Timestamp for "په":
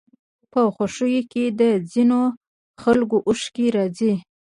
0.51-0.61